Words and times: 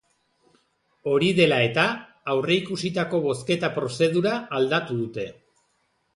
Hori 1.11 1.29
dela 1.39 1.59
eta, 1.65 1.83
aurreikusitako 2.33 3.21
bozketa-prozedura 3.27 4.35
aldatu 4.63 4.99
dute. 5.05 5.29